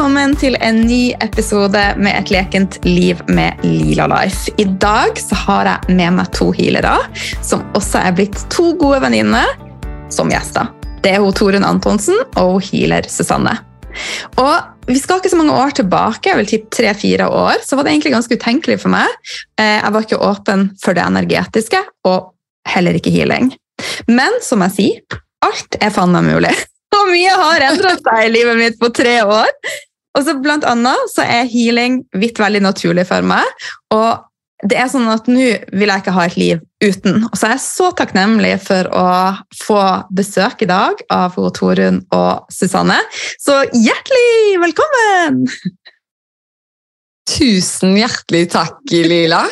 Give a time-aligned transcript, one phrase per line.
[0.00, 4.48] Velkommen til en ny episode med Et lekent liv med Lila Life.
[4.56, 6.94] I dag så har jeg med meg to healere,
[7.44, 9.52] som også er blitt to gode venninner,
[10.08, 10.70] som gjester.
[11.04, 13.52] Det er hun Torunn Antonsen og hun healer Susanne.
[14.40, 17.84] Og vi skal ikke så mange år tilbake, jeg vil tippe tre-fire år, så var
[17.84, 19.20] det egentlig ganske utenkelig for meg.
[19.60, 22.32] Eh, jeg var ikke åpen for det energetiske, og
[22.72, 23.52] heller ikke healing.
[24.08, 26.56] Men som jeg sier, alt er faen meg mulig.
[26.96, 29.52] Og mye har endret seg i livet mitt på tre år.
[30.18, 33.46] Og så Blant annet så er healing vidt veldig naturlig for meg.
[33.94, 34.26] Og
[34.68, 37.22] det er sånn at nå vil jeg ikke ha et liv uten.
[37.30, 39.06] Og så er jeg så takknemlig for å
[39.62, 39.80] få
[40.16, 42.98] besøk i dag av Torunn og Susanne.
[43.40, 45.46] Så hjertelig velkommen!
[47.30, 49.44] Tusen hjertelig takk, Lila.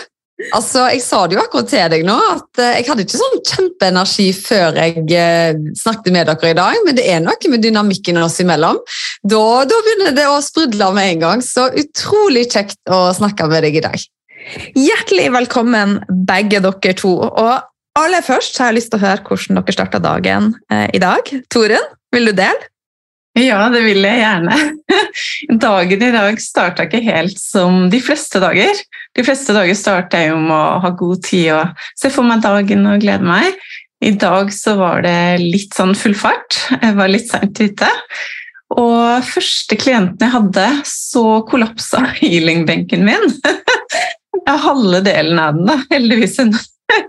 [0.55, 3.41] Altså, Jeg sa det jo akkurat til deg nå, at eh, jeg hadde ikke sånn
[3.43, 8.21] kjempeenergi før jeg eh, snakket med dere i dag, men det er noe med dynamikken
[8.23, 8.79] oss imellom.
[9.27, 13.67] Da, da begynner det å sprudle med en gang, så utrolig kjekt å snakke med
[13.67, 14.07] deg i dag.
[14.79, 15.99] Hjertelig velkommen,
[16.31, 17.17] begge dere to.
[17.27, 21.03] Og aller først har jeg lyst til å høre hvordan dere starta dagen eh, i
[21.03, 21.35] dag.
[21.51, 22.71] Torunn, vil du dele?
[23.39, 24.57] Ja, det vil jeg gjerne.
[25.67, 28.81] Dagen i dag starta ikke helt som de fleste dager.
[29.19, 32.87] De fleste dager starter jeg med å ha god tid og se for meg dagen
[32.87, 33.57] og glede meg.
[33.99, 36.55] I dag så var det litt sånn full fart.
[36.71, 37.89] Jeg var litt seint ute.
[38.79, 43.27] Og første klienten jeg hadde, så kollapsa healingbenken min.
[44.39, 45.75] Jeg har halve delen av den, da.
[45.91, 46.55] Heldigvis en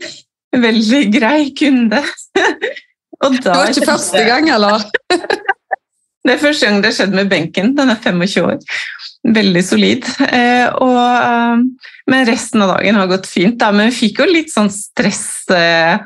[0.66, 2.02] veldig grei kunde.
[3.22, 4.84] Og da det var ikke første gang, eller?
[6.25, 7.72] Det er første gang det har skjedd med benken.
[7.78, 8.59] Den er 25 år.
[9.28, 10.06] Veldig solid.
[10.24, 13.57] Eh, og, eh, men resten av dagen har gått fint.
[13.59, 13.72] Da.
[13.75, 16.00] Men vi fikk jo litt sånn stress, eh,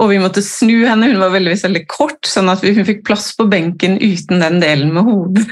[0.00, 1.10] og vi måtte snu henne.
[1.12, 4.92] Hun var veldig, veldig kort, sånn at hun fikk plass på benken uten den delen
[4.96, 5.46] med hodet.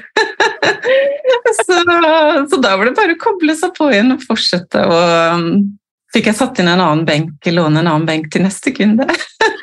[1.61, 4.85] så, så, da var det bare å koble seg på igjen og fortsette.
[4.89, 5.61] Og
[6.15, 9.07] fikk jeg satt inn en annen benk, låne en annen benk til neste kunde.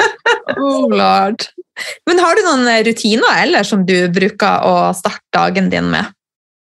[0.62, 1.50] oh lord.
[2.06, 6.12] Men har du noen rutiner eller som du bruker å starte dagen din med?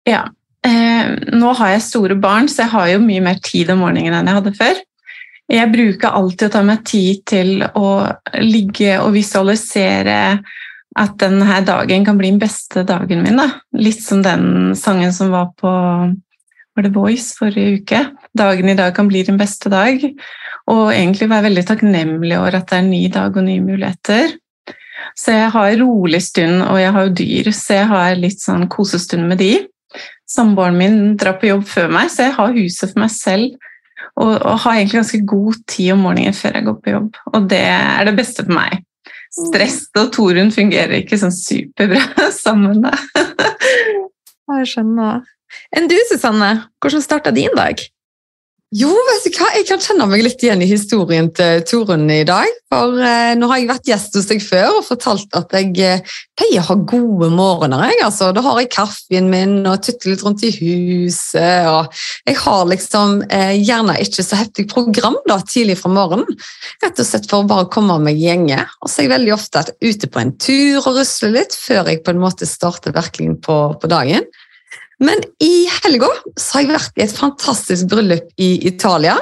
[0.10, 0.26] Ja.
[0.68, 4.20] Eh, nå har jeg store barn, så jeg har jo mye mer tid om morgenen
[4.20, 4.82] enn jeg hadde før.
[5.52, 7.88] Jeg bruker alltid å ta meg tid til å
[8.40, 10.20] ligge og visualisere
[11.00, 13.40] at denne dagen kan bli den beste dagen min.
[13.40, 13.48] Da.
[13.76, 15.72] Litt som den sangen som var på
[16.72, 18.00] var det Voice forrige uke.
[18.38, 20.04] Dagen i dag kan bli din beste dag.
[20.72, 24.38] Og egentlig være veldig takknemlig over at det er en ny dag og nye muligheter.
[25.18, 28.70] Så jeg har rolig stund, og jeg har jo dyr, så jeg har litt sånn
[28.72, 29.52] kosestund med de.
[30.32, 33.68] Samboeren min drar på jobb før meg, så jeg har huset for meg selv.
[34.20, 37.20] Og, og, har egentlig ganske god tid om morgenen før jeg går på jobb.
[37.32, 38.82] Og det er det beste for meg.
[39.32, 42.84] Stress og Torunn fungerer ikke sånn superbra sammen.
[42.84, 42.96] Da.
[44.60, 45.24] jeg skjønner.
[45.76, 46.52] Enn du, Susanne?
[46.84, 47.80] Hvordan starta din dag?
[48.72, 49.50] Jo, vet du hva?
[49.52, 52.48] jeg kan kjenne meg litt igjen i historien til Torunn i dag.
[52.72, 56.14] For eh, nå har jeg vært gjest hos deg før og fortalt at jeg eh,
[56.40, 57.84] pleier å ha gode morgener.
[57.90, 58.30] Jeg, altså.
[58.32, 61.68] Da har jeg kaffen min og tutter litt rundt i huset.
[61.68, 61.92] og
[62.30, 66.40] Jeg har liksom eh, gjerne ikke så heftig program da, tidlig fra morgenen.
[66.80, 68.62] Rett og slett for å bare komme meg i gjenge.
[68.80, 72.06] Og så er jeg veldig ofte ute på en tur og rusler litt før jeg
[72.08, 74.32] på en måte starter virkelig på, på dagen.
[75.02, 79.18] Men i helga har jeg vært i et fantastisk bryllup i Italia.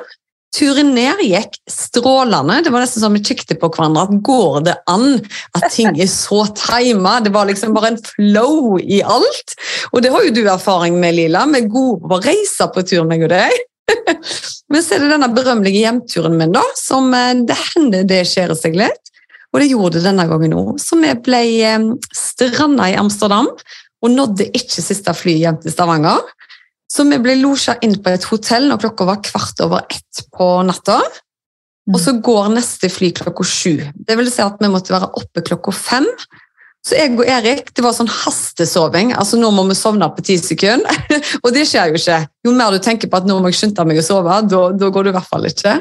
[0.55, 2.57] Turen ned gikk strålende.
[2.65, 4.07] Det var nesten som vi kikket på hverandre.
[4.07, 5.19] at Går det an
[5.55, 7.19] at ting er så tima?
[7.23, 9.55] Det var liksom bare en flow i alt.
[9.93, 11.45] Og det har jo du erfaring med, Lila.
[11.53, 13.53] Vi er gode på å reise på tur, meg og deg.
[14.69, 18.53] Men så er det denne berømmelige hjemturen min, da, som eh, det hender det skjer
[18.57, 19.13] seg litt.
[19.53, 20.75] Og det gjorde det denne gangen òg.
[20.81, 23.53] Så vi ble eh, stranda i Amsterdam
[24.03, 26.21] og nådde ikke siste fly hjem til Stavanger.
[26.89, 30.47] Så vi ble losja inn på et hotell når klokka var kvart over ett på
[30.65, 30.99] natta.
[31.89, 33.75] Og så går neste fly klokka sju.
[33.93, 36.07] Det vil si at vi måtte være oppe klokka fem.
[36.85, 39.11] Så jeg og Erik det var sånn hastesoving.
[39.13, 40.99] altså Nå må vi sovne på ti sekunder.
[41.43, 42.19] og det skjer jo ikke.
[42.47, 45.07] Jo mer du tenker på at nå må jeg skynde meg å sove, da går
[45.07, 45.75] det i hvert fall ikke.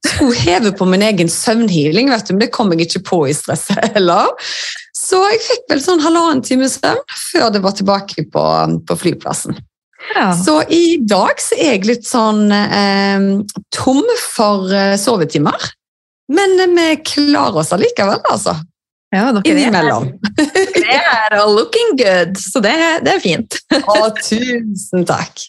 [0.00, 3.36] Skulle heve på min egen søvnhealing, vet du, men det kom jeg ikke på i
[3.36, 4.32] stresset heller.
[5.10, 7.02] Så jeg fikk vel sånn halvannen time søvn
[7.32, 8.44] før det var tilbake på,
[8.86, 9.58] på flyplassen.
[10.14, 10.30] Ja.
[10.36, 13.26] Så i dag så er jeg litt sånn eh,
[13.74, 15.70] tom for eh, sovetimer.
[16.30, 18.54] Men vi klarer oss allikevel, altså.
[19.10, 20.12] Ja, dere Innimellom.
[20.80, 23.56] Det er looking good, så det, det er fint.
[23.90, 25.42] Å, tusen takk.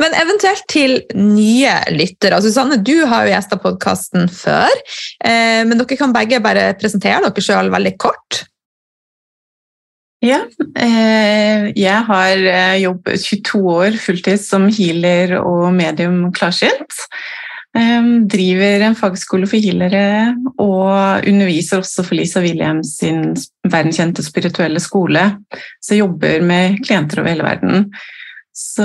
[0.00, 2.40] Men eventuelt til nye lyttere.
[2.44, 4.72] Susanne, du har jo gjesta podkasten før.
[5.24, 8.42] Eh, men dere kan begge bare presentere dere sjøl veldig kort.
[10.22, 10.44] Ja,
[10.78, 17.00] eh, jeg har eh, jobbet 22 år fulltid som healer og medium klarsynt.
[17.72, 23.32] Ehm, driver en fagskole for healere og underviser også for Lisa Williams sin
[23.64, 25.24] verdenskjente spirituelle skole.
[25.80, 27.88] Så jeg jobber med klienter over hele verden.
[28.52, 28.84] Så,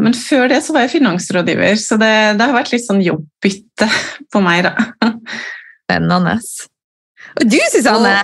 [0.00, 3.90] men før det så var jeg finansrådgiver, så det, det har vært litt sånn jobbbytte
[4.32, 5.12] på meg, da.
[5.86, 6.38] Spennende.
[7.36, 8.16] Og du, Susanne?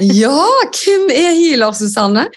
[0.00, 2.28] Ja, hvem er healer, Susanne?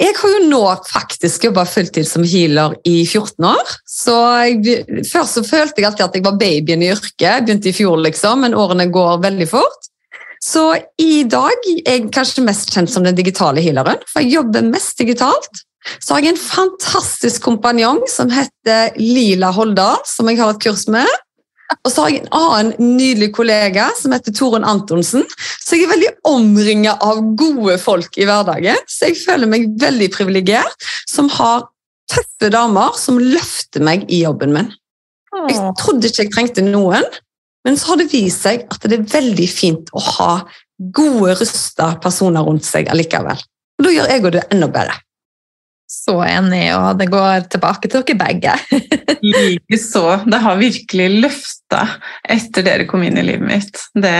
[0.00, 3.74] Jeg har jo nå faktisk jobba fulltid som healer i 14 år.
[3.84, 4.16] Så
[4.48, 7.44] jeg, Først så følte jeg alltid at jeg var babyen i yrket.
[7.44, 9.90] Begynte i fjor, liksom, men årene går veldig fort.
[10.40, 14.64] Så i dag er jeg kanskje mest kjent som den digitale healeren, for jeg jobber
[14.70, 15.66] mest digitalt.
[16.00, 20.86] Så har jeg en fantastisk kompanjong som heter Lila Holdal, som jeg har et kurs
[20.92, 21.08] med.
[21.84, 25.26] Og så har jeg en annen nydelig kollega som heter Torunn Antonsen.
[25.62, 28.78] Så jeg er veldig omringa av gode folk i hverdagen.
[28.90, 31.68] Så jeg føler meg veldig privilegert som har
[32.10, 34.72] tøffe damer som løfter meg i jobben min.
[35.46, 37.06] Jeg trodde ikke jeg trengte noen,
[37.66, 40.32] men så har det vist seg at det er veldig fint å ha
[40.96, 43.38] gode, rusta personer rundt seg allikevel.
[43.78, 44.96] Og da gjør jeg det enda bedre.
[45.90, 48.52] Så enig, og det går tilbake til dere begge.
[49.26, 50.04] Likeså.
[50.30, 51.80] Det har virkelig løfta
[52.22, 53.80] etter dere kom inn i livet mitt.
[53.94, 54.18] Det,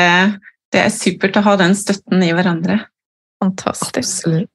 [0.75, 2.81] det, er supert å ha den støtten i hverandre.
[3.41, 4.03] Fantastisk.
[4.03, 4.51] Absolutt.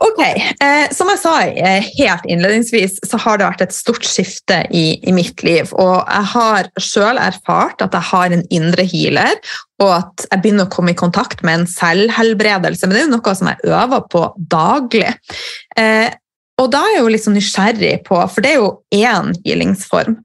[0.00, 0.20] Ok,
[0.64, 4.94] eh, Som jeg sa eh, helt innledningsvis, så har det vært et stort skifte i,
[5.04, 5.68] i mitt liv.
[5.76, 9.36] Og jeg har sjøl erfart at jeg har en indre healer,
[9.82, 12.88] og at jeg begynner å komme i kontakt med en selvhelbredelse.
[12.88, 14.24] Men det er jo noe som jeg øver på
[14.56, 15.12] daglig.
[15.76, 16.08] Eh,
[16.60, 20.18] og da er jeg jo litt sånn nysgjerrig på, for det er jo én healingsform.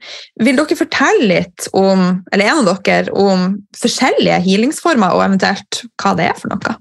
[0.43, 6.15] Vil dere fortelle litt om, eller en av dere, om forskjellige healingsformer, og eventuelt hva
[6.19, 6.75] det er for noe?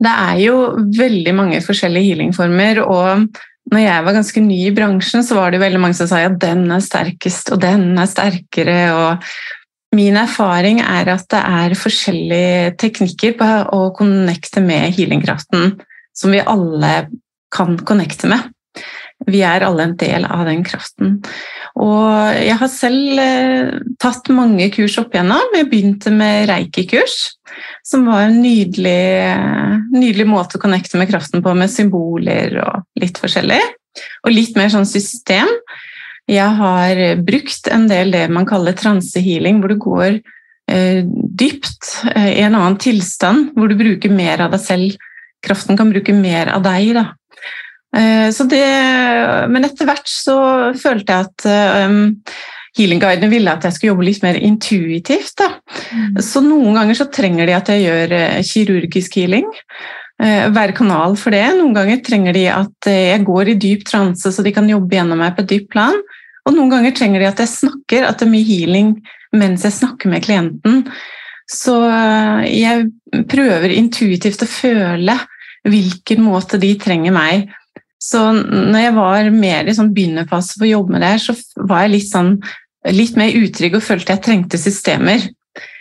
[0.00, 0.56] Det er jo
[0.96, 3.26] veldig mange forskjellige healingformer, og
[3.70, 6.38] når jeg var ganske ny i bransjen, så var det veldig mange som sa at
[6.42, 8.78] den er sterkest, og den er sterkere.
[8.96, 15.76] og Min erfaring er at det er forskjellige teknikker på å connecte med healingkraften
[16.16, 16.94] som vi alle
[17.54, 18.48] kan connecte med.
[19.28, 21.18] Vi er alle en del av den kraften.
[21.80, 25.52] Og jeg har selv eh, tatt mange kurs opp igjennom.
[25.58, 27.18] Jeg begynte med reiki-kurs,
[27.86, 29.36] som var en nydelig,
[29.92, 33.60] nydelig, måte å connecte med kraften på, med symboler og litt forskjellig.
[34.24, 35.50] Og litt mer sånn system.
[36.30, 40.10] Jeg har brukt en del det man kaller transehealing, hvor du går
[40.70, 45.08] eh, dypt eh, i en annen tilstand, hvor du bruker mer av deg selv.
[45.44, 46.94] Kraften kan bruke mer av deg.
[46.96, 47.08] da.
[47.96, 48.66] Eh, det,
[49.50, 50.38] men etter hvert så
[50.78, 52.02] følte jeg at um,
[52.78, 55.42] healingguidene ville at jeg skulle jobbe litt mer intuitivt.
[55.90, 56.20] Mm.
[56.22, 59.48] Så noen ganger så trenger de at jeg gjør uh, kirurgisk healing.
[60.20, 61.46] Hver kanal for det.
[61.56, 65.16] Noen ganger trenger de at jeg går i dyp transe, så de kan jobbe gjennom
[65.16, 65.96] meg på et dypt plan.
[66.44, 68.90] Og noen ganger trenger de at jeg snakker, at det er mye healing
[69.32, 70.82] mens jeg snakker med klienten.
[71.48, 71.72] Så
[72.44, 72.90] jeg
[73.32, 75.16] prøver intuitivt å føle
[75.64, 77.48] hvilken måte de trenger meg
[78.00, 81.66] så når jeg var mer i sånn begynnerfase for å jobbe med det her, så
[81.68, 82.32] var jeg litt, sånn,
[82.96, 85.26] litt mer utrygg og følte jeg trengte systemer.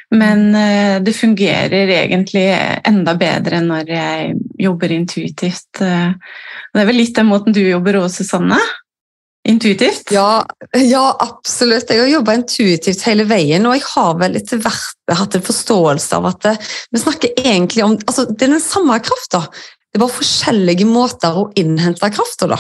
[0.10, 2.48] Men uh, det fungerer egentlig
[2.90, 5.70] enda bedre når jeg jobber intuitivt.
[5.80, 6.12] Uh,
[6.74, 8.60] det er vel litt den måten du jobber òg, Susanne?
[9.48, 10.12] Intuitivt?
[10.12, 10.44] Ja,
[10.76, 11.90] ja, absolutt.
[11.90, 16.18] Jeg har jobba intuitivt hele veien, og jeg har vel etter hvert hatt en forståelse
[16.20, 16.56] av at det,
[16.92, 19.46] vi snakker egentlig om altså, Det er den samme krafta.
[19.94, 22.60] Det var forskjellige måter å innhente krafta da.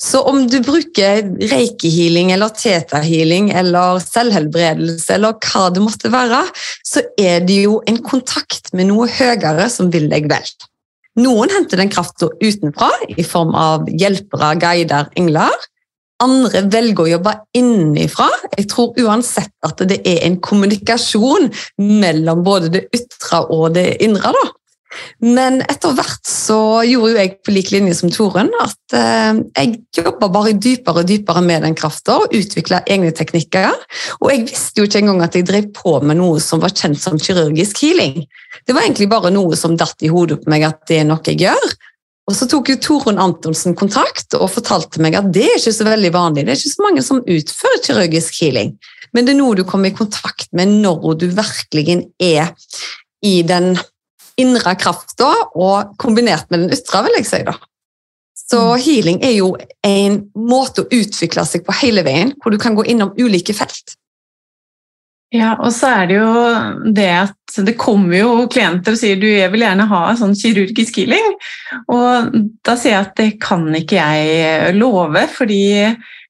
[0.00, 6.42] Så om du bruker reiki-healing eller teta-healing eller selvhelbredelse eller hva det måtte være,
[6.86, 10.48] så er det jo en kontakt med noe høyere som vil deg vel.
[11.20, 15.54] Noen henter den krafta utenfra i form av hjelpere, guider, engler.
[16.24, 18.28] Andre velger å jobbe innenfra.
[18.56, 24.32] Jeg tror uansett at det er en kommunikasjon mellom både det ytre og det indre.
[24.32, 24.44] da.
[25.24, 29.74] Men etter hvert så gjorde jo jeg på lik linje som Torunn at eh, jeg
[29.98, 33.72] jobba bare dypere og dypere med den krafta og utvikla egne teknikker.
[34.20, 37.00] Og jeg visste jo ikke engang at jeg drev på med noe som var kjent
[37.00, 38.24] som kirurgisk healing.
[38.66, 41.24] Det var egentlig bare noe som datt i hodet på meg at det er noe
[41.26, 41.76] jeg gjør.
[42.26, 45.86] Og så tok jo Torunn Antonsen kontakt og fortalte meg at det er ikke så
[45.86, 46.46] veldig vanlig.
[46.46, 48.72] Det er ikke så mange som utfører kirurgisk healing.
[49.14, 52.50] Men det er noe du kommer i kontakt med når du virkelig er
[53.24, 53.76] i den
[54.40, 57.42] indre krafta og kombinert med den ytre, vil jeg si.
[57.46, 57.56] da.
[58.46, 58.80] Så mm.
[58.84, 59.52] healing er jo
[59.86, 63.96] en måte å utvikle seg på hele veien, hvor du kan gå innom ulike felt.
[65.34, 69.26] Ja, og så er det jo det at det kommer jo klienter og sier du,
[69.26, 71.32] jeg vil gjerne ha sånn kirurgisk healing.
[71.90, 75.64] Og da sier jeg at det kan ikke jeg love, fordi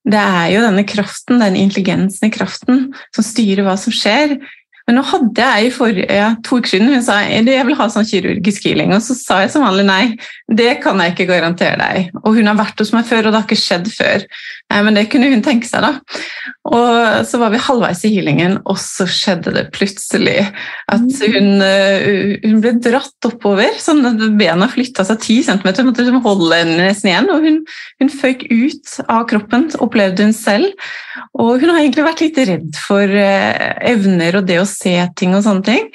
[0.07, 4.39] det er jo denne kraften, den intelligensen i kraften, som styrer hva som skjer.
[4.87, 8.07] Men nå hadde jeg i forrige, to uker siden hun sa jeg vil ha sånn
[8.07, 10.03] kirurgisk healing, og så sa jeg som vanlig nei.
[10.47, 12.13] Det kan jeg ikke garantere deg.
[12.23, 14.27] Og hun har vært hos meg før, og det har ikke skjedd før.
[14.67, 16.21] Nei, men det kunne hun tenke seg, da.
[16.67, 21.37] Og så var vi halvveis i healingen, og så skjedde det plutselig at mm.
[21.37, 23.79] hun, eh, hun ble dratt oppover.
[23.79, 27.31] sånn at Bena flytta seg ti centimeter, hun måtte liksom holde henne nesten igjen.
[27.31, 27.63] Og hun,
[28.03, 30.91] hun føyk ut av kroppen, opplevde hun selv.
[31.39, 35.39] Og hun har egentlig vært litt redd for eh, evner og det å se ting
[35.39, 35.91] og sånne ting.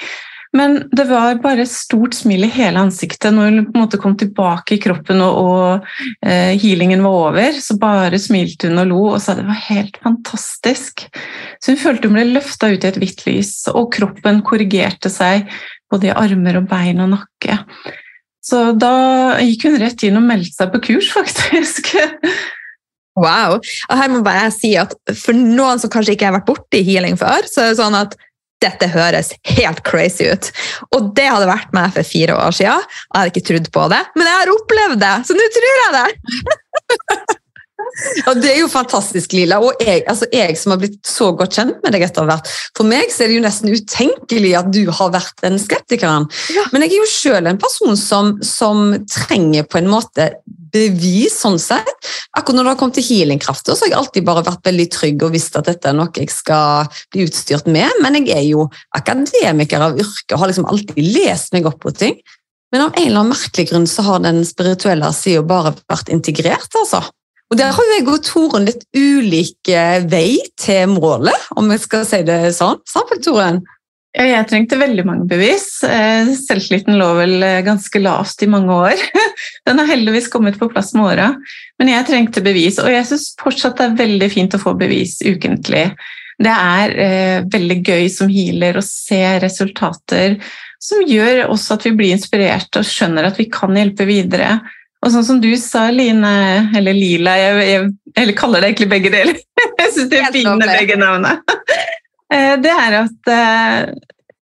[0.57, 3.99] Men det var bare et stort smil i hele ansiktet når hun på en måte
[4.01, 7.59] kom tilbake i kroppen og, og eh, healingen var over.
[7.63, 11.05] Så bare smilte hun og lo og sa det var helt fantastisk.
[11.63, 15.47] Så hun følte hun ble løfta ut i et hvitt lys, og kroppen korrigerte seg
[15.91, 17.61] både i armer og bein og nakke.
[18.43, 21.93] Så da gikk hun rett inn og meldte seg på kurs, faktisk.
[23.19, 23.59] Wow.
[23.59, 26.79] Og her må bare jeg si at For noen som kanskje ikke har vært borti
[26.87, 28.15] healing før, så er det sånn at
[28.61, 30.51] dette høres helt crazy ut.
[30.95, 32.87] Og det hadde vært meg for fire år siden.
[32.87, 35.93] Jeg hadde ikke trodd på det, men jeg har opplevd det, så nå tror jeg
[35.99, 37.37] det!
[38.25, 39.59] Ja, Det er jo fantastisk, Lila.
[39.63, 42.49] Og jeg, altså jeg, som har blitt så godt kjent med deg etter hvert.
[42.77, 46.27] For meg så er det jo nesten utenkelig at du har vært den skeptikeren.
[46.55, 46.65] Ja.
[46.73, 50.31] Men jeg er jo sjøl en person som, som, trenger på en måte
[50.71, 51.89] bevis, sånn sett.
[52.37, 55.25] Akkurat når det har kommet til healingkrafter, så har jeg alltid bare vært veldig trygg
[55.27, 57.91] og visst at dette er noe jeg skal bli utstyrt med.
[58.03, 61.91] Men jeg er jo akademiker av yrke og har liksom alltid lest meg opp på
[61.95, 62.21] ting.
[62.71, 66.71] Men av en eller annen merkelig grunn så har den spirituelle sida bare vært integrert,
[66.79, 67.03] altså.
[67.51, 69.69] Og Der har jo jeg og Toren litt ulik
[70.07, 72.79] vei til målet, om jeg skal si det sånn.
[72.87, 73.59] Sammen, Toren?
[74.15, 75.67] Ja, jeg trengte veldig mange bevis.
[75.87, 79.03] Eh, selvtilliten lå vel eh, ganske lavt i mange år.
[79.67, 81.29] Den har heldigvis kommet på plass med åra,
[81.79, 82.79] men jeg trengte bevis.
[82.83, 85.85] Og jeg syns fortsatt det er veldig fint å få bevis ukentlig.
[86.41, 90.39] Det er eh, veldig gøy som healer å se resultater
[90.81, 94.55] som gjør også at vi blir inspirert og skjønner at vi kan hjelpe videre.
[95.01, 96.31] Og sånn som du sa, Line,
[96.77, 97.89] eller Lila, jeg, jeg,
[98.19, 99.41] jeg kaller det egentlig begge deler.
[99.81, 101.39] Jeg syns det er fine begge navnene.
[102.31, 103.89] Eh, det er at eh,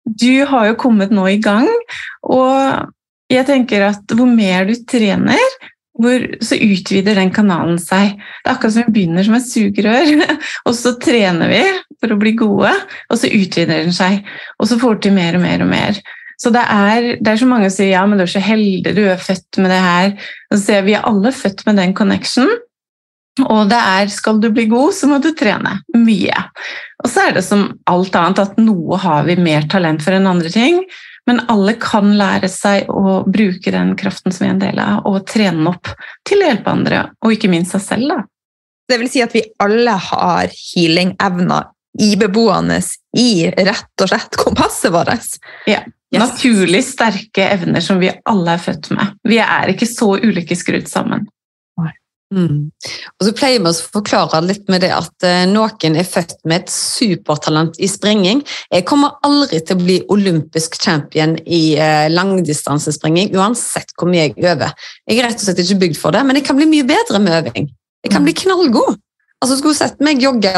[0.05, 1.65] du har jo kommet nå i gang,
[2.21, 2.91] og
[3.33, 5.55] jeg tenker at hvor mer du trener,
[5.99, 8.13] hvor, så utvider den kanalen seg.
[8.13, 10.13] Det er akkurat som vi begynner som et sugerør,
[10.69, 11.63] og så trener vi
[11.99, 12.71] for å bli gode,
[13.09, 14.21] og så utvider den seg.
[14.61, 15.99] Og så får du til mer og mer og mer.
[16.39, 18.93] Så det er, det er så mange som sier ja, men du er så heldig,
[18.95, 20.13] du er født med det her.
[20.49, 22.51] Og så sier vi er alle født med den connection.
[23.39, 26.45] Og det er skal du bli god, så må du trene mye.
[27.03, 30.27] Og så er det som alt annet at noe har vi mer talent for enn
[30.27, 30.81] andre ting.
[31.29, 35.03] Men alle kan lære seg å bruke den kraften som vi er en del av,
[35.05, 35.91] og trene den opp
[36.27, 38.13] til å hjelpe andre, og ikke minst seg selv.
[38.15, 38.23] Da.
[38.89, 41.69] Det vil si at vi alle har healing-evner
[41.99, 42.79] ibeboende
[43.19, 45.37] i rett og slett kompasset vårt.
[45.69, 45.83] Ja.
[46.09, 46.23] Yes.
[46.23, 49.17] Naturlig sterke evner som vi alle er født med.
[49.29, 51.27] Vi er ikke så ulike skrudd sammen.
[52.29, 52.69] Mm.
[53.17, 56.61] Og så pleier vi å forklare litt med det at eh, noen er født med
[56.61, 58.43] et supertalent i springing.
[58.69, 64.37] Jeg kommer aldri til å bli olympisk champion i eh, langdistansespringing, uansett hvor mye jeg
[64.45, 64.77] øver.
[65.09, 67.23] Jeg er rett og slett ikke bygd for det, men jeg kan bli mye bedre
[67.23, 67.71] med øving.
[68.05, 68.41] Jeg kan bli mm.
[68.43, 69.01] knallgod.
[69.39, 70.51] Altså, Skulle sett meg jogge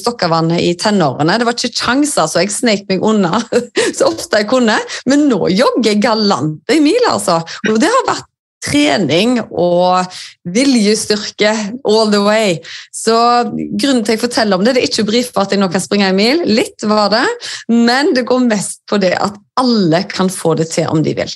[0.00, 1.36] Stokkavannet i tenårene.
[1.38, 3.40] Det var ikke sjanser, så jeg snek meg unna
[3.96, 4.78] så ofte jeg kunne.
[5.10, 7.42] Men nå jogger jeg galant i mil, altså.
[7.68, 8.30] Og det har vært
[8.64, 10.08] trening og
[10.56, 11.52] viljestyrke
[11.84, 12.56] all the way.
[12.94, 13.16] Så
[13.52, 15.84] grunnen til jeg forteller om det, det er ikke brief for at jeg nå kan
[15.84, 16.44] springe en mil.
[16.48, 17.26] Litt var det,
[17.68, 21.34] men det går mest på det at alle kan få det til om de vil.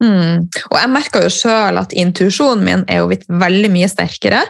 [0.00, 0.46] Mm.
[0.70, 4.40] Og jeg merka jo sjøl at intuisjonen min er jo blitt veldig mye sterkere.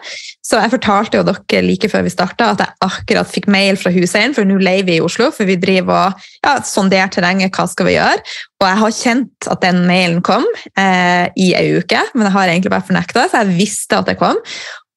[0.46, 3.92] Så jeg fortalte jo dere like før vi starta at jeg akkurat fikk mail fra
[3.94, 7.66] Hussein, for nå leier vi i Oslo, for vi driver og ja, sonderer terrenget, hva
[7.70, 8.22] skal vi gjøre?
[8.60, 10.46] Og jeg har kjent at den mailen kom
[10.78, 14.18] eh, i ei uke, men jeg har egentlig bare fornekta så jeg visste at det
[14.20, 14.38] kom.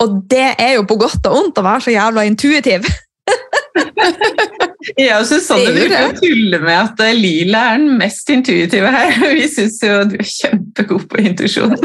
[0.04, 2.90] Og det er jo på godt og vondt å være så jævla intuitiv.
[5.00, 9.16] Ja, Susanne bruker å tulle med at eh, Lila er den mest intuitive her.
[9.38, 11.76] Vi syns jo du er kjempegod på intuisjon.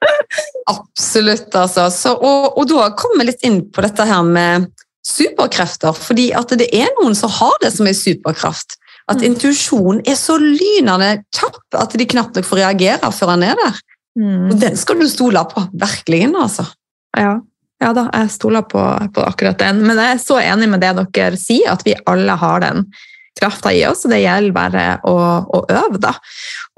[0.74, 1.86] Absolutt, altså.
[1.94, 4.66] Så, og, og da kommer vi litt inn på dette her med
[5.06, 5.94] superkrefter.
[5.94, 8.78] fordi at det er noen som har det som en superkraft.
[9.06, 9.26] At mm.
[9.28, 13.78] intuisjonen er så lynende kjapp at de knapt nok får reagere før han er der.
[14.18, 14.48] Mm.
[14.50, 15.62] Og den skal du stole på.
[15.78, 16.66] Virkelig, altså.
[17.16, 17.36] Ja.
[17.82, 18.80] Ja da, jeg stoler på,
[19.12, 19.82] på, akkurat den.
[19.84, 22.88] Men jeg er så enig med det dere sier, at vi alle har den.
[23.36, 26.14] krafta i oss, og det gjelder bare å, å øve, da.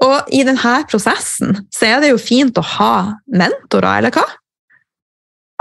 [0.03, 2.95] Og i denne prosessen så er det jo fint å ha
[3.31, 4.25] mentorer, eller hva?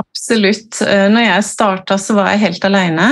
[0.03, 0.81] Absolutt.
[0.83, 3.07] Eh, når jeg starta, så var jeg helt alene.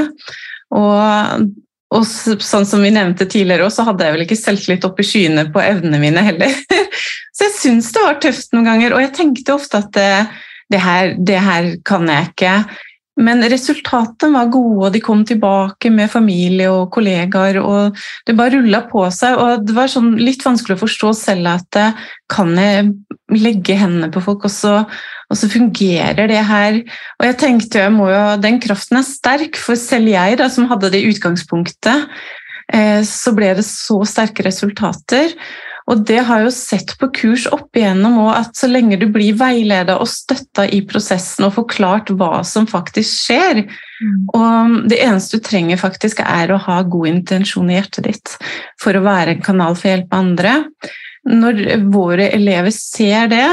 [0.75, 1.47] Og,
[1.95, 2.09] og,
[2.42, 5.62] sånn som vi nevnte tidligere, så hadde jeg vel ikke selvtillit opp i skyene på
[5.62, 6.59] evnene mine heller.
[7.37, 9.99] Så jeg syns det var tøft noen ganger, og jeg tenkte ofte at
[10.73, 12.58] det, her, det her kan jeg ikke.
[13.16, 17.56] Men resultatene var gode, og de kom tilbake med familie og kollegaer.
[17.62, 17.96] og
[18.26, 19.38] Det bare rulla på seg.
[19.40, 21.78] og Det var sånn litt vanskelig å forstå selv at
[22.28, 22.90] kan jeg
[23.32, 24.75] legge hendene på folk, og så,
[25.30, 26.82] og så fungerer det her.
[27.16, 30.68] Og jeg tenkte jeg må jo, Den kraften er sterk, for selv jeg da, som
[30.68, 32.12] hadde det i utgangspunktet,
[32.76, 35.32] eh, så ble det så sterke resultater.
[35.86, 39.06] Og det har jeg jo sett på kurs opp igjennom òg, at så lenge du
[39.12, 44.16] blir veileda og støtta i prosessen og forklart hva som faktisk skjer mm.
[44.34, 48.34] og Det eneste du trenger, faktisk er å ha god intensjon i hjertet ditt
[48.82, 50.56] for å være en kanal for å hjelpe andre.
[51.26, 51.62] Når
[51.94, 53.46] våre elever ser det,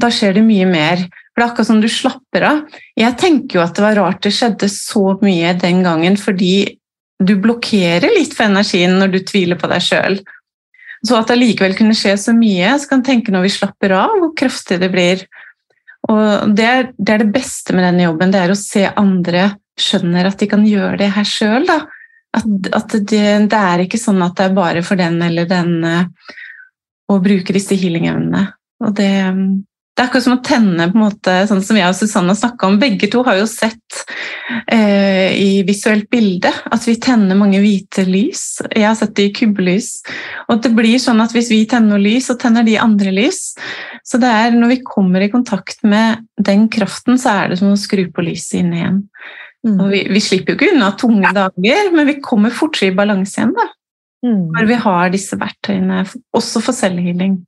[0.00, 1.04] da skjer det mye mer.
[1.34, 2.62] For det er akkurat som du slapper av.
[2.98, 6.78] Jeg tenker jo at det var rart det skjedde så mye den gangen, fordi
[7.24, 10.18] du blokkerer litt for energien når du tviler på deg sjøl.
[11.04, 14.14] Så at det likevel kunne skje så mye, så kan tenke når vi slapper av,
[14.20, 15.26] hvor kraftig det blir.
[16.08, 19.50] Og det er, det er, det beste med denne jobben, det er å se andre
[19.80, 21.68] skjønner at de kan gjøre det her sjøl.
[21.68, 25.76] At, at det, det, er ikke sånn at det er bare for den eller den
[25.84, 28.46] å bruke disse healing-evnene.
[28.84, 29.12] Og det,
[29.94, 32.66] det er akkurat som å tenne, på en måte, sånn som jeg og Susanne snakka
[32.66, 32.80] om.
[32.82, 34.00] Begge to har jo sett
[34.66, 38.42] eh, i visuelt bilde at vi tenner mange hvite lys.
[38.74, 39.92] Jeg har sett det i kubbelys.
[40.50, 43.54] Og det blir sånn at hvis vi tenner lys, så tenner de andre lys.
[44.02, 47.70] Så det er når vi kommer i kontakt med den kraften, så er det som
[47.70, 49.00] å skru på lyset inn igjen.
[49.64, 49.78] Mm.
[49.78, 53.38] Og vi, vi, slipper jo ikke unna tunge dager, men vi kommer fortere i balanse
[53.38, 53.54] igjen.
[53.54, 53.70] da.
[54.26, 54.44] Mm.
[54.58, 56.02] Når vi har disse verktøyene,
[56.34, 57.44] også for cellehealing.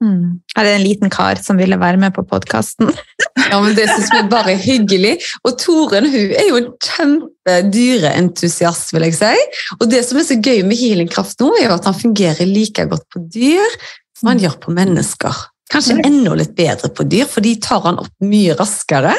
[0.00, 0.40] Mm.
[0.56, 2.88] Er det en liten kar som ville være med på podkasten.
[3.50, 5.18] ja, men Det syns vi bare er hyggelig.
[5.44, 9.36] Og Toren hun er jo en kjempedyreentusiast, vil jeg si.
[9.78, 12.88] Og det som er så gøy med healingkraft nå, er jo at han fungerer like
[12.88, 13.80] godt på dyr
[14.16, 15.44] som han gjør på mennesker.
[15.70, 19.12] Kanskje enda litt bedre på dyr, for de tar han opp mye raskere.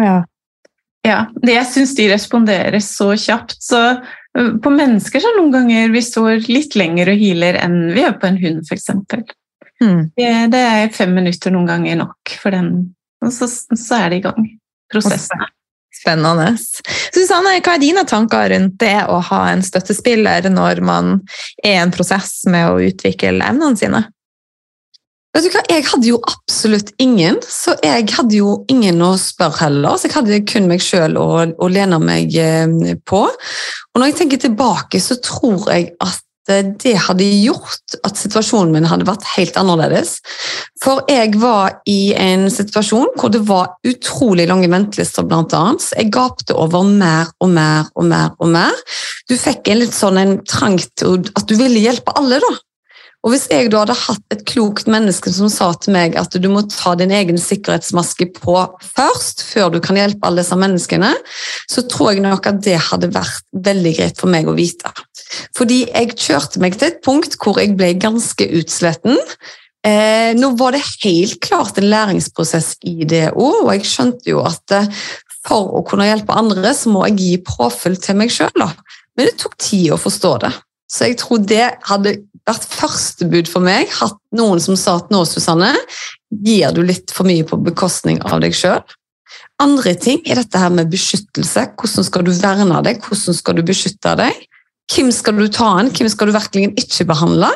[0.00, 0.16] Ja,
[1.06, 3.54] ja jeg syns de responderer så kjapt.
[3.62, 3.82] så
[4.38, 8.18] øh, på mennesker så noen ganger vi står litt lenger og healer enn vi gjør
[8.18, 8.90] på en hund, f.eks.
[9.82, 10.12] Mm.
[10.14, 12.70] Det er fem minutter noen ganger nok for den,
[13.24, 14.46] og så, så er det i gang.
[14.92, 15.50] Prosessene.
[15.92, 16.54] Spennende.
[17.12, 21.12] Susanne, hva er dine tanker rundt det å ha en støttespiller når man
[21.62, 24.00] er i en prosess med å utvikle evnene sine?
[25.32, 29.66] Vet du hva, Jeg hadde jo absolutt ingen, så jeg hadde jo ingen å spørre
[29.66, 29.96] heller.
[29.96, 33.22] Så jeg hadde kun meg sjøl å, å, lene meg eh, på.
[33.28, 38.88] Og når jeg tenker tilbake, så tror jeg at det hadde gjort at situasjonen min
[38.90, 40.16] hadde vært helt annerledes.
[40.82, 45.86] For jeg var i en situasjon hvor det var utrolig lange ventelister, annet.
[45.94, 48.74] Jeg gapte over mer og mer og mer og mer.
[49.30, 52.52] Du fikk en litt sånn en trang til at du ville hjelpe alle, da.
[53.22, 56.48] Og Hvis jeg da hadde hatt et klokt menneske som sa til meg at du
[56.50, 61.12] må ta din egen sikkerhetsmaske på først, før du kan hjelpe alle disse menneskene,
[61.70, 64.90] så tror jeg nok at det hadde vært veldig greit for meg å vite.
[65.56, 69.18] Fordi jeg kjørte meg til et punkt hvor jeg ble ganske utsletten.
[69.82, 74.42] Eh, nå var det helt klart en læringsprosess i det òg, og jeg skjønte jo
[74.46, 74.90] at eh,
[75.46, 78.66] for å kunne hjelpe andre, så må jeg gi påfyll til meg sjøl.
[79.18, 80.52] Men det tok tid å forstå det.
[80.92, 82.16] Så jeg tror det hadde
[82.46, 83.90] vært første bud for meg.
[83.96, 85.72] Hatt noen som sa at nå, Susanne,
[86.44, 88.82] gir du litt for mye på bekostning av deg sjøl.
[89.62, 91.68] Andre ting er dette her med beskyttelse.
[91.78, 93.02] Hvordan skal du verne deg?
[93.02, 94.46] Hvordan skal du beskytte deg?
[94.92, 95.90] Hvem skal du ta inn?
[95.94, 97.48] Hvem skal du virkelig ikke behandle?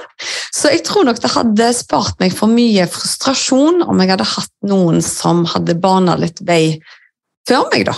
[0.55, 4.55] Så jeg tror nok det hadde spart meg for mye frustrasjon om jeg hadde hatt
[4.71, 6.79] noen som hadde bana litt vei
[7.49, 7.97] før meg, da.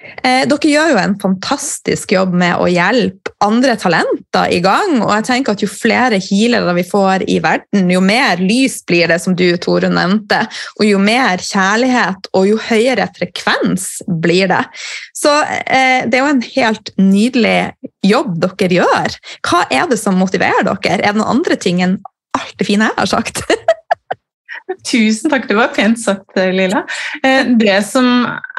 [0.00, 5.02] Eh, dere gjør jo en fantastisk jobb med å hjelpe andre talenter i gang.
[5.02, 9.08] og jeg tenker at Jo flere healere vi får i verden, jo mer lys blir
[9.08, 10.46] det, som du Tore nevnte,
[10.78, 14.64] og jo mer kjærlighet og jo høyere frekvens blir det.
[15.14, 15.34] Så
[15.66, 19.18] eh, det er jo en helt nydelig jobb dere gjør.
[19.44, 20.96] Hva er det som motiverer dere?
[20.96, 21.98] Er det noen andre ting enn
[22.38, 23.44] alt det fine jeg har sagt?
[24.86, 26.84] Tusen takk, det var pent sagt, Lilla.
[27.26, 28.06] Eh, det som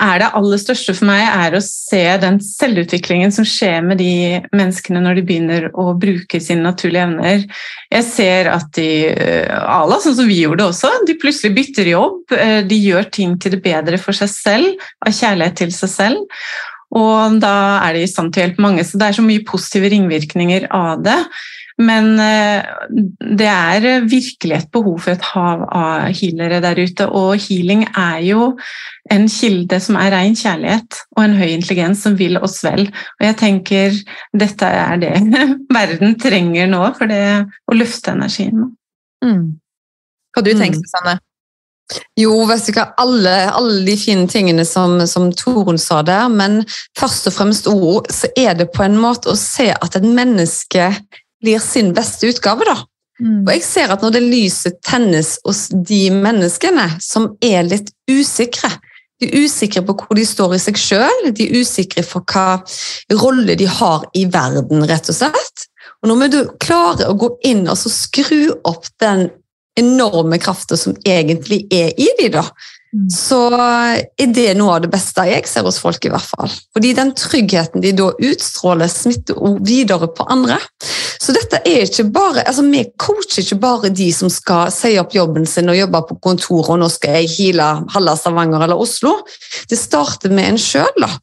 [0.01, 4.41] er det aller største for meg, er å se den selvutviklingen som skjer med de
[4.55, 7.45] menneskene når de begynner å bruke sine naturlige evner.
[7.91, 12.19] Jeg ser at de, eh, Ala, sånn som vi gjorde også, de plutselig bytter jobb.
[12.37, 16.43] Eh, de gjør ting til det bedre for seg selv, av kjærlighet til seg selv.
[16.91, 18.83] Og da er de i stand til å hjelpe mange.
[18.83, 21.19] Så det er så mye positive ringvirkninger av det.
[21.79, 22.65] Men eh,
[23.37, 27.07] det er virkelig et behov for et hav av healere der ute.
[27.07, 28.51] Og healing er jo
[29.11, 32.87] en kilde som er ren kjærlighet og en høy intelligens som vil oss vel.
[33.19, 33.97] Og jeg tenker
[34.43, 35.15] dette er det
[35.79, 37.25] verden trenger nå for det
[37.71, 38.71] å løfte energien.
[39.23, 39.59] Mm.
[40.31, 40.87] Hva du tenker du, mm.
[40.87, 41.19] Susanne?
[42.19, 46.61] Jo, vet du hva, alle, alle de fine tingene som, som Torunn sa der, men
[46.99, 50.87] først og fremst ord, så er det på en måte å se at et menneske
[51.41, 52.77] blir sin beste utgave, da.
[53.21, 53.41] Mm.
[53.45, 58.71] Og jeg ser at når det lyset tennes hos de menneskene som er litt usikre,
[59.21, 62.63] de er usikre på hvor de står i seg sjøl, de er usikre for hva
[63.21, 65.67] rolle de har i verden, rett og slett.
[66.01, 69.27] Og når vi klarer å gå inn og skru opp den
[69.79, 72.43] enorme krafta som egentlig er i de da.
[73.11, 76.51] Så er det noe av det beste jeg ser hos folk, i hvert fall.
[76.75, 80.57] Fordi den tryggheten de da utstråler, smitter videre på andre.
[81.21, 85.15] Så dette er ikke bare, altså vi coacher ikke bare de som skal si opp
[85.15, 89.15] jobben sin og jobbe på kontoret, og nå skal jeg heale halve Stavanger eller Oslo.
[89.71, 91.13] Det starter med en sjøl, da.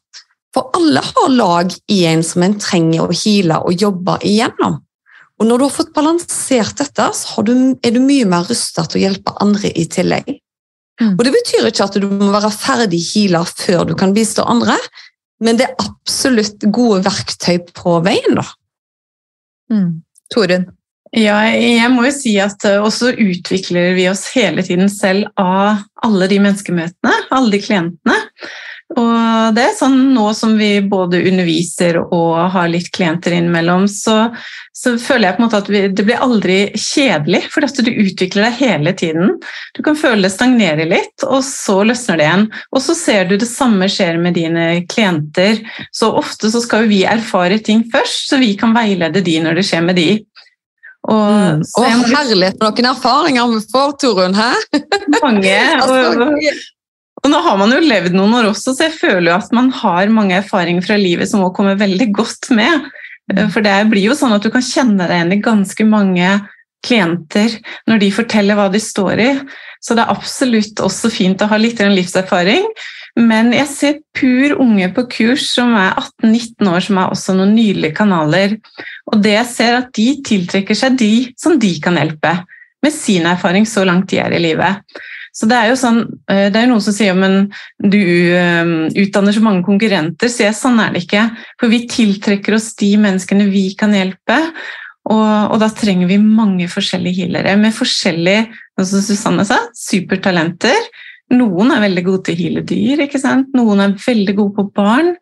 [0.55, 4.81] For alle har lag i en som en trenger å heale og jobbe igjennom.
[5.39, 8.99] Og når du har fått balansert dette, så du, er du mye mer rustet til
[8.99, 10.39] å hjelpe andre i tillegg.
[10.99, 11.13] Mm.
[11.15, 14.75] Og Det betyr ikke at du må være ferdig healer før du kan bistå andre,
[15.39, 18.35] men det er absolutt gode verktøy på veien.
[18.35, 18.45] da.
[19.71, 20.01] Mm.
[20.33, 20.67] Torunn?
[21.15, 25.79] Ja, jeg må jo si at eh, også utvikler vi oss hele tiden selv av
[26.05, 28.17] alle de menneskemøtene, alle de klientene.
[28.97, 34.31] Og det er sånn nå som vi både underviser og har litt klienter innimellom, så,
[34.73, 37.91] så føler jeg på en måte at vi, det blir aldri kjedelig, for at du
[37.91, 39.35] utvikler deg hele tiden.
[39.77, 42.47] Du kan føle det stagnerer litt, og så løsner det igjen.
[42.73, 45.61] Og så ser du det samme skjer med dine klienter.
[45.93, 49.67] Så ofte så skal vi erfare ting først, så vi kan veilede de når det
[49.69, 50.09] skjer med de.
[51.09, 51.61] Og, mm.
[51.77, 54.35] og herlighet med noen erfaringer vi får, Torunn!
[54.35, 54.49] Hæ?
[55.21, 55.55] Mange.
[55.85, 56.25] og,
[57.19, 59.71] og nå har man jo levd noen år også, så jeg føler jo at man
[59.75, 62.87] har mange erfaringer fra livet som må komme veldig godt med.
[63.33, 66.37] Eh, for det blir jo sånn at du kan kjenne deg igjen i ganske mange
[66.85, 67.57] klienter
[67.89, 69.33] når de forteller hva de står i.
[69.83, 72.65] Så det er absolutt også fint å ha litt livserfaring.
[73.19, 77.55] Men jeg ser pur unge på kurs som er 18-19 år, som er også noen
[77.57, 78.55] nydelige kanaler.
[79.11, 82.37] Og det jeg ser at de tiltrekker seg de som de kan hjelpe,
[82.79, 84.79] med sin erfaring så langt de er i livet.
[85.39, 87.45] Så det er jo sånn, eh, det er noen som sier men
[87.79, 87.99] du
[88.35, 88.71] eh,
[89.05, 91.25] utdanner så mange konkurrenter, så jeg, sånn er det ikke.
[91.61, 94.39] For vi tiltrekker oss de menneskene vi kan hjelpe,
[95.09, 98.49] og, og da trenger vi mange forskjellige healere med forskjellige
[98.85, 100.89] som Susanne sa, supertalenter.
[101.33, 103.53] Noen er veldig gode til å heale dyr, ikke sant?
[103.57, 105.13] noen er veldig gode på barn.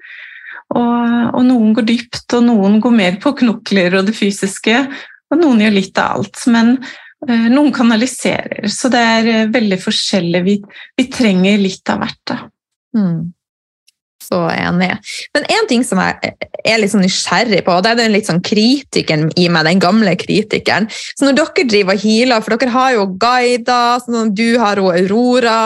[0.75, 4.81] Og, og, noen går dypt, og noen går mer på knokler og det fysiske.
[5.31, 6.41] Og noen gjør litt av alt.
[6.51, 6.75] Men
[7.25, 10.43] noen kanaliserer, så det er eh, veldig forskjellig.
[10.45, 10.59] Vi,
[10.99, 12.35] vi trenger litt av hvert.
[12.97, 13.33] Mm.
[14.27, 14.91] Så enig.
[15.33, 16.33] Men én ting som jeg
[16.67, 19.81] er litt sånn nysgjerrig på, og det er den litt sånn kritikeren i meg, den
[19.81, 20.89] gamle kritikeren.
[20.91, 24.91] Så når dere driver og healer, for dere har jo guider, sånn du har jo
[24.91, 25.61] Aurora,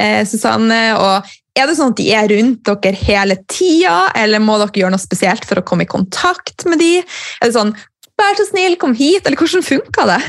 [0.00, 4.58] eh, Susanne og er det sånn at de er rundt dere hele tida, eller må
[4.60, 6.98] dere gjøre noe spesielt for å komme i kontakt med de?
[7.00, 7.72] Er det sånn
[8.16, 9.26] Vær så snill, kom hit!
[9.26, 10.20] Eller hvordan funka det?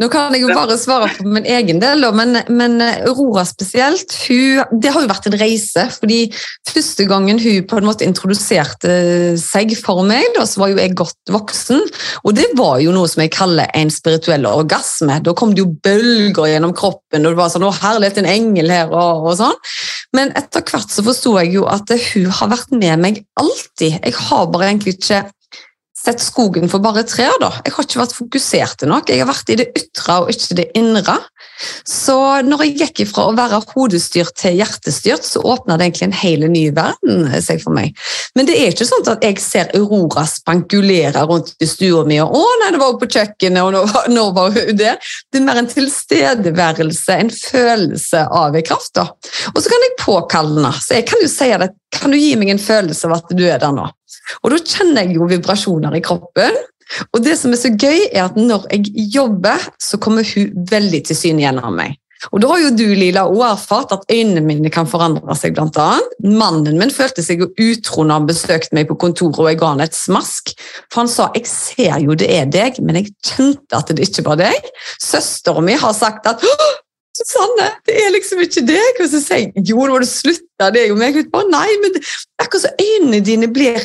[0.00, 4.62] Nå kan jeg jo bare svare for min egen del, men, men Aurora spesielt hun,
[4.80, 5.82] Det har jo vært en reise.
[5.98, 6.22] fordi
[6.70, 8.94] Første gangen hun på en måte introduserte
[9.40, 11.82] seg for meg, da, så var jo jeg godt voksen.
[12.24, 15.18] Og det var jo noe som jeg kaller en spirituell orgasme.
[15.20, 18.72] Da kom det jo bølger gjennom kroppen, og det var sånn 'Å, herlighet, en engel
[18.72, 19.58] her', og, og sånn.
[20.16, 24.00] Men etter hvert så forsto jeg jo at hun har vært med meg alltid.
[24.00, 25.26] Jeg har bare egentlig ikke
[26.00, 27.36] sett skogen for bare trær.
[27.40, 27.50] da.
[27.64, 29.10] Jeg har ikke vært fokusert nok.
[29.10, 31.16] Jeg har vært i det ytre og ikke det indre.
[31.88, 36.16] Så når jeg gikk ifra å være hodestyrt til hjertestyrt, så åpna det egentlig en
[36.16, 37.92] hele ny verden seg for meg.
[38.38, 42.32] Men det er ikke sånn at jeg ser Aurora spankulere rundt i stua mi og
[42.32, 43.84] 'Å, nei, det var hun på kjøkkenet, og nå,
[44.16, 45.12] nå var hun der'.
[45.30, 48.94] Det er mer en tilstedeværelse, en følelse av en kraft.
[48.94, 49.10] da.
[49.54, 50.72] Og så kan jeg påkalle den.
[50.80, 53.44] Så jeg kan jo si det, kan du gi meg en følelse av at du
[53.44, 53.88] er der nå?
[54.42, 56.58] Og da kjenner jeg jo vibrasjoner i kroppen.
[57.14, 61.04] Og det som er så gøy, er at når jeg jobber, så kommer hun veldig
[61.06, 62.00] til syne gjennom meg.
[62.28, 65.54] Og da har jo du, Lila, òg erfart at øynene mine kan forandre seg.
[65.56, 66.18] blant annet.
[66.20, 69.80] Mannen min følte seg utro når han besøkte meg på kontoret og jeg ga han
[69.86, 70.52] et smask.
[70.92, 74.26] For han sa 'jeg ser jo det er deg', men jeg kjente at det ikke
[74.28, 74.60] var deg.
[75.00, 76.44] Søstera mi har sagt at
[77.16, 79.00] Susanne, det er liksom ikke deg.
[79.00, 81.16] Og så sier jeg jo, nå må du slutte, det er jo meg.
[81.32, 81.96] Bare, nei, men
[82.38, 83.80] akkurat så øynene dine blir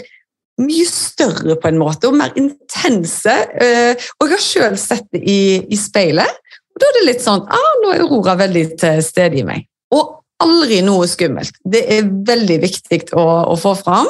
[0.62, 3.34] mye større på en måte, og mer intense.
[3.62, 6.41] eh, Og jeg har sjøl sett det i, i speilet,
[6.76, 9.68] og da er det litt sånn ah, nå er Aurora veldig til stede i meg.
[9.96, 11.56] Og aldri noe skummelt.
[11.63, 14.10] Det er veldig viktig å, å få fram.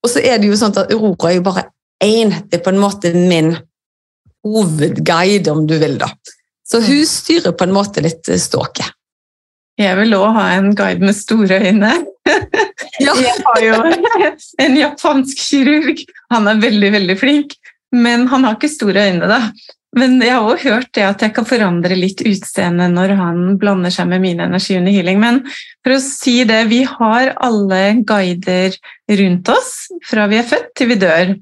[0.00, 1.66] Og så er det jo sånn at Aurora er jo bare
[2.04, 2.32] én.
[2.48, 3.52] Det er på en måte min
[4.46, 6.08] hovedguide, om du vil, da.
[6.66, 8.92] Så hun styrer på en måte litt eh, ståket.
[9.76, 11.92] Jeg vil òg ha en guide med store øyne.
[13.02, 13.80] Jeg har jo
[14.66, 16.02] en japansk kirurg.
[16.32, 17.56] Han er veldig, veldig flink,
[17.94, 19.40] men han har ikke store øyne, da.
[19.96, 23.92] Men jeg har også hørt det at jeg kan forandre litt utseende når han blander
[23.94, 25.20] seg med min energi under healing.
[25.22, 25.40] Men
[25.80, 28.76] for å si det, vi har alle guider
[29.22, 29.70] rundt oss
[30.04, 31.32] fra vi er født til vi dør.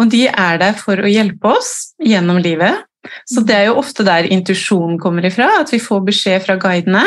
[0.00, 2.82] Og de er der for å hjelpe oss gjennom livet.
[3.28, 7.02] Så det er jo ofte der intuisjonen kommer ifra, at vi får beskjed fra guidene.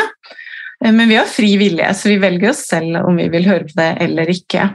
[0.84, 3.66] Eh, Men vi har fri vilje, så vi velger oss selv om vi vil høre
[3.68, 4.68] på det eller ikke.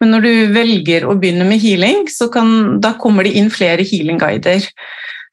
[0.00, 3.86] Men når du velger å begynne med healing, så kan, da kommer det inn flere
[3.86, 4.66] healing-guider.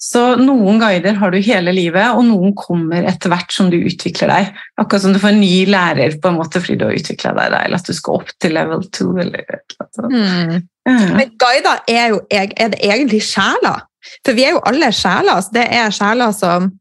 [0.01, 4.29] Så noen guider har du hele livet, og noen kommer etter hvert som du utvikler
[4.29, 4.49] deg.
[4.81, 7.55] Akkurat som du får en ny lærer på en måte fordi du har utvikla deg,
[7.61, 9.07] eller at du skal opp til level 2.
[9.23, 10.11] Eller, eller sånt.
[10.11, 10.67] Mm.
[10.85, 10.97] Ja.
[11.15, 13.85] Men guider er jo er det egentlig sjeler.
[14.21, 15.41] For vi er jo alle sjeler.
[15.41, 16.73] Så det er sjeler som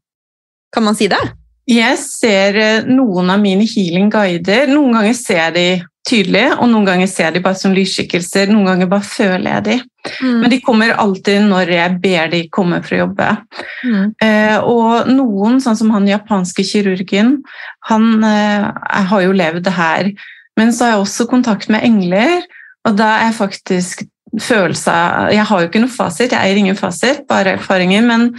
[0.75, 1.21] Kan man si det?
[1.69, 4.69] Jeg ser eh, noen av mine healing-guider.
[4.73, 5.67] Noen ganger ser jeg de
[6.05, 8.51] tydelig, og noen ganger ser jeg de bare som lysskikkelser.
[8.53, 9.77] Noen ganger bare føler jeg de.
[10.21, 13.29] Men de kommer alltid når jeg ber de komme for å jobbe.
[13.81, 14.03] Mm.
[14.27, 17.39] Eh, og noen, sånn som han japanske kirurgen,
[17.89, 18.67] han eh,
[19.09, 20.11] har jo levd det her.
[20.59, 22.45] Men så har jeg også kontakt med engler,
[22.85, 24.05] og da er faktisk
[24.41, 24.91] følelse
[25.31, 28.03] Jeg har jo ikke noe fasit, jeg eier ingen fasit, bare erfaringer.
[28.05, 28.29] Men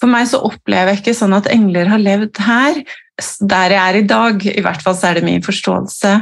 [0.00, 2.82] for meg så opplever jeg ikke sånn at engler har levd her.
[3.40, 6.12] Der jeg er i dag, i hvert fall så er det min forståelse.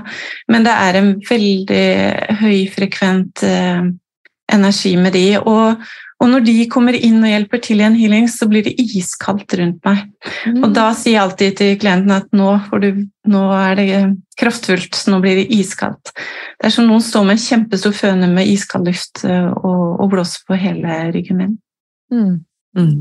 [0.52, 1.86] Men det er en veldig
[2.38, 3.88] høyfrekvent eh,
[4.54, 5.24] energi med de.
[5.40, 5.82] Og,
[6.22, 9.56] og når de kommer inn og hjelper til i en healing, så blir det iskaldt
[9.58, 10.04] rundt meg.
[10.54, 13.02] Og da sier jeg alltid til klienten at nå, får du,
[13.34, 13.88] nå er det
[14.38, 16.14] kraftfullt, nå blir det iskaldt.
[16.14, 20.14] Det er som noen står med en kjempestor føne med iskald luft eh, og, og
[20.14, 21.58] blåser på hele ryggen min.
[22.14, 22.32] Mm.
[22.78, 22.96] Mm.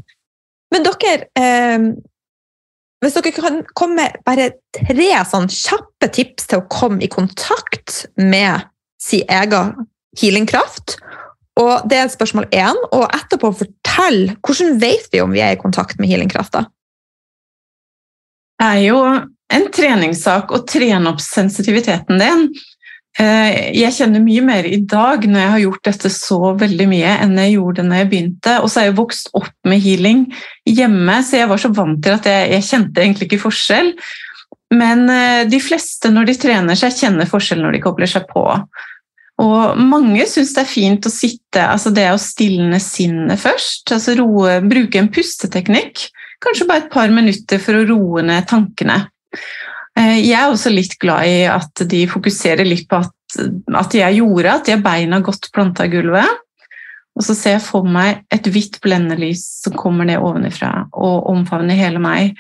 [0.74, 1.88] Men dere, eh,
[3.04, 8.06] hvis dere kan komme med bare tre sånn kjappe tips til å komme i kontakt
[8.18, 8.66] med
[9.02, 9.76] sin egen
[10.20, 10.98] healingkraft,
[11.62, 15.62] og det er spørsmål én, og etterpå fortell hvordan vet vi om vi er i
[15.62, 16.66] kontakt med healingkrafta?
[18.58, 19.00] Det er jo
[19.54, 22.48] en treningssak å trene opp sensitiviteten din.
[23.20, 27.12] Eh, Jeg kjenner mye mer i dag når jeg har gjort dette så veldig mye
[27.22, 28.56] enn jeg gjorde når jeg begynte.
[28.64, 30.26] Og så er jeg vokst opp med healing
[30.66, 33.94] hjemme, så jeg var så vant til at jeg, jeg kjente egentlig ikke forskjell.
[34.74, 38.48] Men eh, de fleste når de trener seg, kjenner forskjell når de kobler seg på.
[39.44, 43.92] Og mange syns det er fint å sitte, altså det å stilne sinnet først.
[43.96, 46.08] altså roe, Bruke en pusteteknikk.
[46.44, 49.00] Kanskje bare et par minutter for å roe ned tankene.
[50.00, 53.14] Eh, Jeg er også litt glad i at de fokuserer litt på at,
[53.76, 56.40] at de er jorda, at de har beina godt planta i gulvet.
[57.14, 61.78] Og så ser jeg for meg et hvitt blendelys som kommer ned ovenifra og omfavner
[61.78, 62.34] hele meg.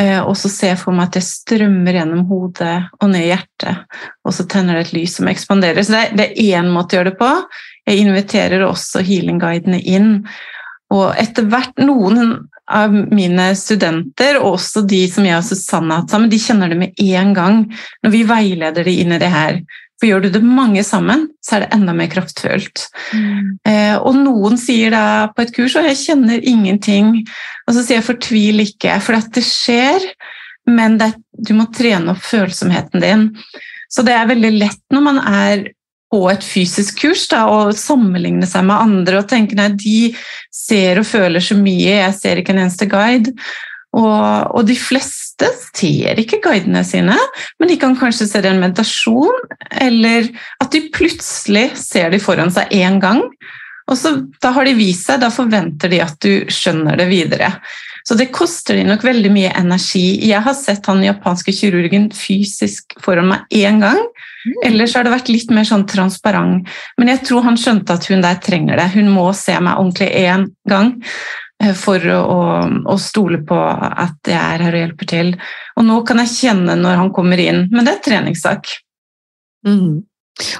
[0.00, 3.30] Eh, Og så ser jeg for meg at det strømmer gjennom hodet og ned i
[3.30, 3.84] hjertet,
[4.24, 5.84] og så tenner det et lys som ekspanderer.
[5.84, 7.30] Så det er, én måte å gjøre det på.
[7.86, 10.10] Jeg inviterer også healing-guidene inn.
[10.90, 16.04] Og etter hvert, noen av mine studenter, og også de som jeg og Susanne har
[16.04, 17.62] hatt sammen, de kjenner det med en gang
[18.04, 19.62] når vi veileder de inn i det her.
[20.00, 22.86] For gjør du det mange sammen, så er det enda mer kraftfullt.
[23.68, 25.04] Eh, og noen sier da
[25.34, 27.18] på et kurs at jeg kjenner ingenting,
[27.66, 30.06] og så sier jeg fortvil ikke, for det skjer,
[30.70, 33.26] men det, du må trene opp følsomheten din.
[33.92, 35.68] Så det er veldig lett når man er
[36.10, 40.12] på et fysisk kurs da, og sammenligne seg med andre og tenke nei, de
[40.54, 43.34] ser og føler så mye, jeg ser ikke en eneste guide.
[43.96, 47.16] Og, og de fleste ser ikke guidene sine,
[47.58, 49.48] men de kan kanskje se det i en meditasjon,
[49.82, 50.28] eller
[50.62, 53.24] at de plutselig ser de foran seg én gang.
[53.90, 57.50] Og så, da har de vist seg, da forventer de at du skjønner det videre.
[58.06, 60.04] Så det koster de nok veldig mye energi.
[60.28, 63.98] Jeg har sett han japanske kirurgen fysisk foran meg én gang.
[64.64, 66.68] Ellers har det vært litt mer sånn transparent.
[67.00, 68.90] Men jeg tror han skjønte at hun der trenger det.
[68.96, 70.92] Hun må se meg ordentlig én gang
[71.62, 72.42] eh, for å,
[72.88, 75.34] å stole på at jeg er her og hjelper til.
[75.76, 78.72] Og nå kan jeg kjenne når han kommer inn, men det er treningssak.
[79.66, 80.00] Mm.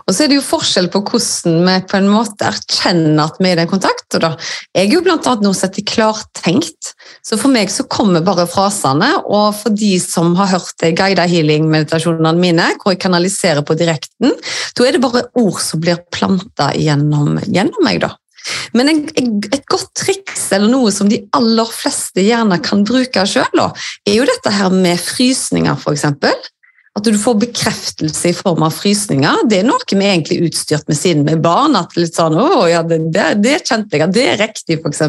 [0.07, 3.49] Og så er det jo forskjell på hvordan vi på en måte erkjenner at vi
[3.49, 4.37] er i den kontakten.
[4.75, 6.93] Jeg er jo blant annet noe sett i klartenkt,
[7.25, 9.13] så for meg så kommer bare frasene.
[9.25, 14.35] Og for de som har hørt guida healing-meditasjonene mine, hvor jeg kanaliserer på direkten,
[14.77, 18.15] da er det bare ord som blir planta gjennom, gjennom meg, da.
[18.77, 19.03] Men en,
[19.53, 23.67] et godt triks, eller noe som de aller fleste gjerne kan bruke sjøl,
[24.09, 26.07] er jo dette her med frysninger, f.eks.
[27.01, 29.47] At du får bekreftelse i form av frysninger.
[29.49, 31.79] Det er noe vi er egentlig utstyrt med siden er barn.
[31.79, 35.01] at litt sånn, å, ja, det, det, det kjente jeg, det er riktig, f.eks.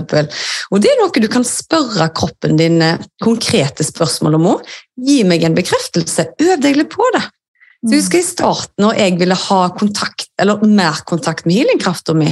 [0.72, 4.74] Og det er noe du kan spørre kroppen din eh, konkrete spørsmål om òg.
[5.04, 6.32] Gi meg en bekreftelse.
[6.40, 7.26] Øv deg litt på det.
[7.82, 12.14] Så jeg husker I starten når jeg ville ha kontakt, eller mer kontakt med healingkrafta
[12.14, 12.30] mi,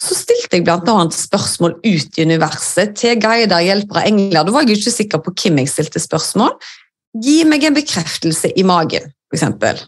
[0.00, 0.96] så stilte jeg bl.a.
[1.12, 4.42] spørsmål ut i universet til guider, hjelpere, engler.
[4.42, 6.56] Da var jeg ikke sikker på hvem jeg stilte spørsmål.
[7.22, 9.86] Gi meg en bekreftelse i magen, f.eks.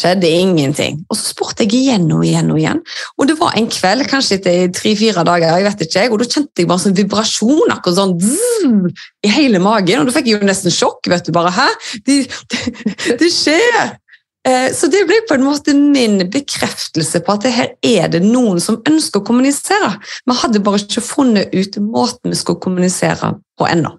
[0.00, 1.02] Skjedde ingenting.
[1.12, 2.80] Og så spurte jeg igjen og igjen og igjen.
[3.20, 6.62] Og det var en kveld, kanskje etter tre-fire dager, jeg vet ikke, og da kjente
[6.64, 10.02] jeg bare sånn vibrasjon akkurat sånn zzz, i hele magen.
[10.02, 11.10] Og da fikk jeg jo nesten sjokk.
[11.12, 11.68] vet du bare, Hæ?
[12.08, 13.98] Det, det, det skjer!
[14.48, 18.58] Eh, så det ble på en måte min bekreftelse på at her er det noen
[18.64, 19.92] som ønsker å kommunisere.
[20.26, 23.92] Vi hadde bare ikke funnet ut måten vi skulle kommunisere på ennå.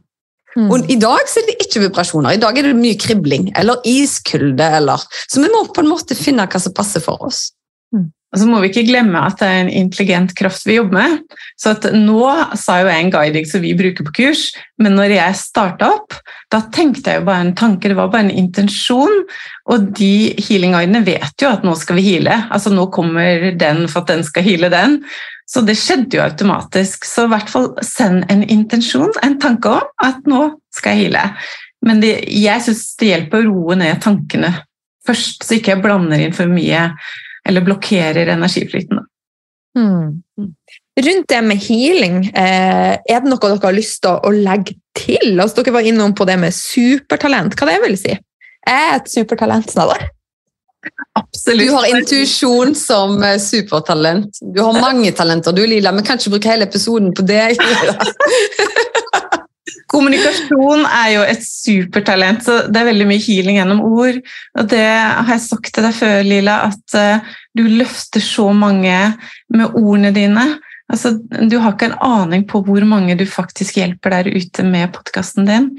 [0.57, 0.69] Mm.
[0.69, 3.81] Og I dag så er det ikke vibrasjoner, i dag er det mye kribling eller
[3.89, 4.69] iskulde.
[4.79, 5.01] Eller.
[5.27, 7.47] Så vi må på en måte finne hva som passer for oss.
[7.93, 8.11] Mm.
[8.33, 11.35] Og så må vi ikke glemme at det er en intelligent kraft vi jobber med.
[11.61, 12.23] Så nå
[12.57, 14.47] sa jo jeg en guiding som vi bruker på kurs,
[14.81, 16.17] men når jeg starta opp,
[16.49, 19.21] da tenkte jeg jo bare en tanke, det var bare en intensjon.
[19.69, 22.39] Og de healing-guidene vet jo at nå skal vi heale.
[22.49, 24.97] Altså nå kommer den for at den skal heale den.
[25.49, 27.06] Så det skjedde jo automatisk.
[27.08, 31.25] Så i hvert fall send en intensjon, en tanke om at nå skal jeg heale.
[31.84, 34.53] Men det, jeg syns det hjelper å roe ned tankene
[35.08, 36.88] først, så ikke jeg blander inn for mye
[37.43, 39.03] eller blokkerer energiflyten.
[39.75, 40.21] Hmm.
[41.03, 45.34] Rundt det med healing, eh, er det noe dere har lyst til å legge til?
[45.34, 47.58] Altså, dere var innom på det med supertalent.
[47.58, 48.13] Hva det vil si?
[48.69, 50.08] Er et supertalent, Snadder.
[51.19, 51.67] Absolutt.
[51.67, 54.39] Du har intuisjon som eh, supertalent.
[54.41, 55.93] Du har mange talenter, du Lila.
[55.96, 57.46] Vi kan ikke bruke hele episoden på det.
[59.93, 64.19] Kommunikasjon er jo et supertalent, så det er veldig mye healing gjennom ord.
[64.60, 68.96] Og det har jeg sagt til deg før, Lila, at uh, du løfter så mange
[69.54, 70.48] med ordene dine.
[70.91, 74.91] Altså, du har ikke en aning på hvor mange du faktisk hjelper der ute med
[74.96, 75.69] podkasten din.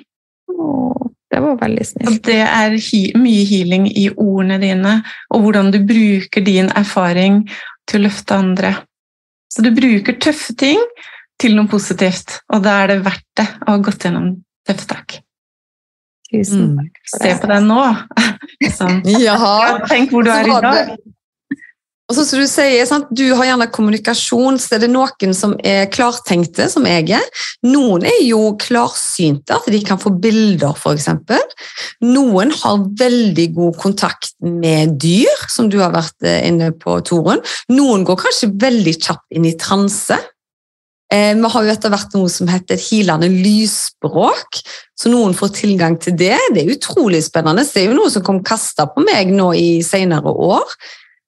[0.50, 1.03] Åh,
[1.34, 2.10] det var veldig snilt.
[2.10, 4.94] Og det er he mye healing i ordene dine,
[5.34, 7.42] og hvordan du bruker din erfaring
[7.90, 8.74] til å løfte andre.
[9.50, 10.80] Så du bruker tøffe ting
[11.42, 14.30] til noe positivt, og da er det verdt det å ha gått gjennom
[14.66, 15.18] tøffe tak.
[16.30, 16.78] Tusen mm.
[16.78, 17.02] takk.
[17.02, 17.16] Mm.
[17.16, 17.82] Se på deg nå.
[18.78, 19.02] Sånn.
[19.18, 19.38] Ja.
[19.90, 20.94] Tenk hvor du er i dag.
[22.14, 23.08] Og så som Du sier, sant?
[23.10, 27.24] Du har gjerne kommunikasjon, så er det noen som er klartenkte, som jeg er.
[27.66, 31.08] Noen er jo klarsynte, at de kan få bilder, f.eks.
[32.06, 37.42] Noen har veldig god kontakt med dyr, som du har vært eh, inne på, Torunn.
[37.74, 40.22] Noen går kanskje veldig kjapt inn i transe.
[41.10, 44.62] Eh, vi har jo etter hvert noe som heter et hilende lysspråk,
[44.94, 46.36] så noen får tilgang til det.
[46.54, 47.66] Det er utrolig spennende.
[47.66, 50.78] Det er jo noe som kom kasta på meg nå i senere år.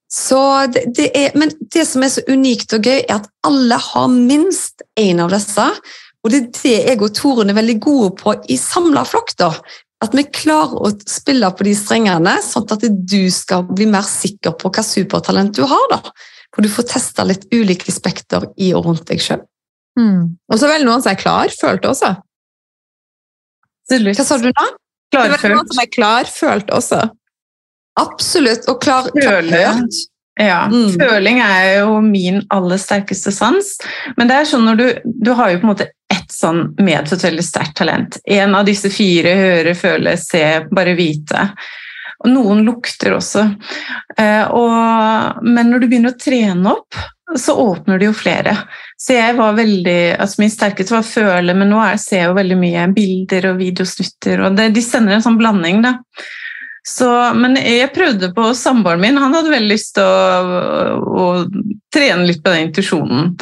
[0.07, 4.07] Det, det er, men det som er så unikt og gøy, er at alle har
[4.13, 5.67] minst én av disse.
[6.23, 9.35] Og det er det jeg og Torunn er veldig gode på i samla flokk.
[9.39, 9.51] da.
[10.05, 14.57] At vi klarer å spille på de strengene, sånn at du skal bli mer sikker
[14.61, 15.87] på hva supertalent du har.
[15.91, 16.01] da.
[16.55, 19.43] For du får testa litt ulike spekter i og rundt deg sjøl.
[19.99, 20.37] Mm.
[20.53, 22.15] Og så vel noen som er klar, følte også.
[23.87, 24.67] Hva sa du nå?
[25.15, 25.41] Klarfølt.
[25.41, 27.03] Det er noen som er klar, følt også.
[28.01, 28.69] Absolutt.
[28.69, 30.05] Og klar, klarfølt.
[30.41, 30.99] Ja, mm.
[31.01, 33.79] Føling er jo min aller sterkeste sans.
[34.19, 34.87] Men det er sånn når du,
[35.25, 38.21] du har jo på en måte ett sånn medfødt veldig sterkt talent.
[38.29, 41.49] En av disse fire høre, føle, se, bare vite.
[42.25, 43.47] Og noen lukter også.
[44.19, 47.01] Eh, og, men når du begynner å trene opp,
[47.37, 48.55] så åpner det jo flere.
[49.01, 52.39] Så jeg var veldig, altså Min sterkeste var føle, men nå er, ser jeg jo
[52.39, 54.45] veldig mye bilder og videosnutter.
[54.45, 55.81] og det, De sender en sånn blanding.
[55.85, 55.97] da.
[56.87, 59.19] Så, men jeg prøvde på samboeren min.
[59.19, 61.25] Han hadde veldig lyst til å, å,
[61.95, 63.33] trene litt på den intuisjonen.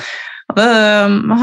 [0.56, 0.68] Da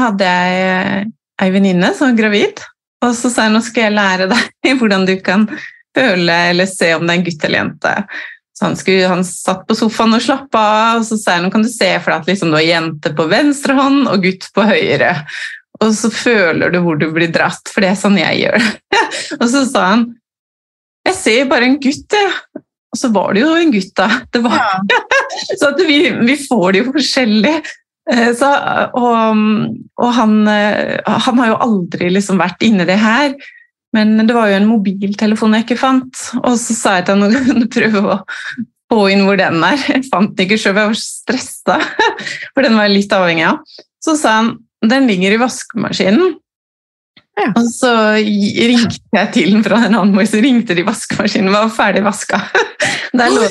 [0.00, 1.06] hadde jeg
[1.42, 2.62] ei venninne som var gravid,
[3.02, 5.46] og så sa jeg nå skal jeg lære deg hvordan du kan
[5.94, 7.94] føle eller se om det er en gutt eller jente.
[8.52, 11.52] Så han, skulle, han satt på sofaen og slappa av, og så sa jeg nå
[11.54, 14.48] kan du se for deg at liksom, du har jente på venstre hånd og gutt
[14.54, 15.14] på høyre.
[15.82, 18.66] Og så føler du hvor du blir dratt, for det er sånn jeg gjør.
[19.40, 20.04] og så sa han
[21.08, 22.62] jeg ser bare en gutt, jeg.
[22.92, 24.08] Og så var det jo en gutt, da.
[24.32, 24.82] Det var,
[25.58, 27.54] så at vi, vi får det jo forskjellig.
[28.12, 28.50] Eh, så,
[28.98, 29.42] og,
[30.02, 33.36] og han, eh, han, har jo aldri liksom vært inni det her.
[33.96, 37.26] Men det var jo en mobiltelefon jeg ikke fant, og så sa jeg til han
[37.40, 38.18] at han prøve å
[38.92, 39.80] få inn hvor den er.
[39.94, 41.78] Jeg fant den ikke sjøl, jeg var stressa,
[42.52, 43.62] for den var jeg litt avhengig av.
[44.04, 44.50] Så sa han
[44.84, 46.34] den ligger i vaskemaskinen.
[47.38, 47.48] Ja.
[47.56, 51.70] Og så ringte jeg til den fra en annen mor, så ringte de vaskemaskinen, var
[51.72, 52.42] ferdig vaska.
[53.18, 53.46] Der lå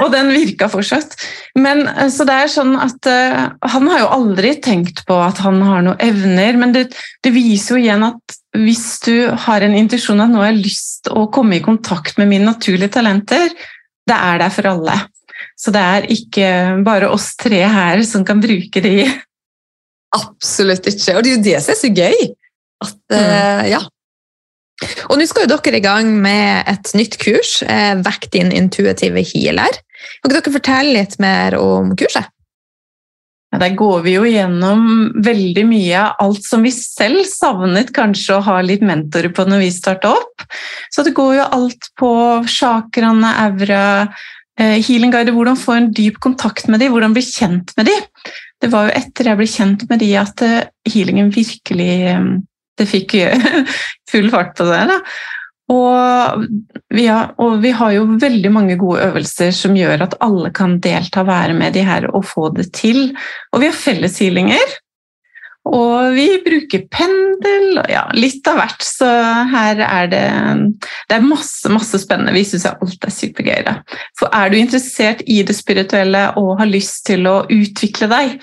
[0.00, 1.12] Og den virka fortsatt.
[1.58, 5.42] Men eh, så det er sånn at uh, Han har jo aldri tenkt på at
[5.44, 6.86] han har noen evner, men det,
[7.24, 11.10] det viser jo igjen at hvis du har en intensjon at nå har jeg lyst
[11.12, 13.52] å komme i kontakt med mine naturlige talenter,
[14.08, 14.96] det er der for alle.
[15.58, 16.48] Så det er ikke
[16.86, 19.04] bare oss tre her som kan bruke de.
[20.16, 21.16] Absolutt ikke.
[21.16, 22.28] Og det er jo det som er så gøy.
[22.78, 23.80] At, uh, ja,
[25.08, 29.24] og nå skal jo dere i gang med et nytt kurs, eh, Vekk din intuitive
[29.26, 29.80] healer.
[30.22, 32.30] Kan dere fortelle litt mer om kurset?
[33.48, 34.82] Ja, der går vi jo gjennom
[35.24, 39.62] veldig mye av alt som vi selv savnet kanskje å ha litt mentorer på når
[39.64, 40.44] vi starta opp.
[40.92, 42.10] Så det går jo alt på
[42.44, 44.12] chakraene, aura,
[44.60, 48.04] eh, healing guider, hvordan få en dyp kontakt med dem, hvordan bli kjent med dem.
[48.58, 51.92] Det var jo etter jeg ble kjent med de at eh, healingen virkelig
[52.78, 53.16] det fikk
[54.10, 54.84] full fart på det.
[54.90, 54.98] Da.
[55.68, 56.44] Og
[56.94, 60.78] vi, har, og vi, har, jo veldig mange gode øvelser som gjør at alle kan
[60.84, 63.10] delta, være med de her og få det til.
[63.52, 64.78] Og vi har felleshealinger.
[65.68, 68.84] Og vi bruker pendel og ja, litt av hvert.
[68.84, 69.08] Så
[69.52, 70.24] her er det,
[71.10, 72.32] det er masse, masse spennende.
[72.36, 73.58] Vi syns alt er supergøy.
[73.66, 73.74] Da.
[74.18, 78.38] For er du interessert i det spirituelle og har lyst til å utvikle deg,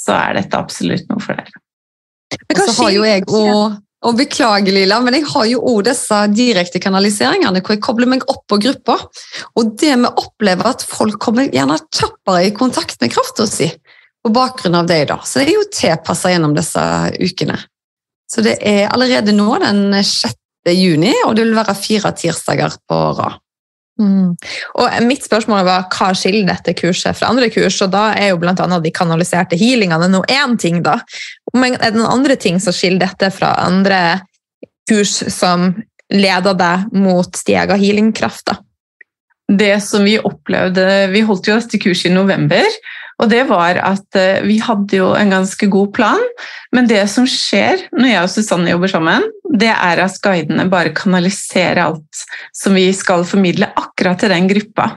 [0.00, 1.54] så er dette absolutt noe for deg.
[2.34, 3.76] Og så har jo jeg og,
[4.06, 8.26] og Beklager, Lila, men jeg har jo òg disse direkte kanaliseringene hvor jeg kobler meg
[8.32, 9.06] opp på grupper.
[9.54, 13.70] Og det vi opplever at folk kommer gjerne kjappere i kontakt med krafta si
[14.26, 15.04] på bakgrunn av det.
[15.12, 15.20] da.
[15.22, 16.82] Så det er jo tilpassa gjennom disse
[17.22, 17.60] ukene.
[18.26, 20.34] Så det er allerede nå den 6.
[20.74, 23.38] juni, og det vil være fire tirsdager på rad.
[24.02, 24.34] Mm.
[24.76, 28.40] Og mitt spørsmål var hva skiller dette kurset fra andre kurs, og da er jo
[28.42, 30.98] annet de kanaliserte healingene noe én ting, da.
[31.54, 34.20] Men er det noen andre ting som skiller dette fra andre
[34.90, 35.70] kurs som
[36.12, 38.52] leder deg mot din egen healingkraft?
[39.46, 42.66] Det som vi opplevde Vi holdt jo dette kurset i november.
[43.16, 46.20] Og det var at eh, vi hadde jo en ganske god plan,
[46.76, 49.24] men det som skjer når jeg og Susanne jobber sammen,
[49.56, 54.90] det er at guidene bare kanaliserer alt som vi skal formidle akkurat til den gruppa.